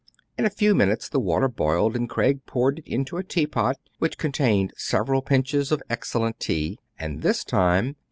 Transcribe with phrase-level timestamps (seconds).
[0.35, 4.17] In a few minutes the water boiled, and Craig poured it ihto a teapot, which
[4.17, 7.95] contained several pinches of excellent tea; and this time 1 M.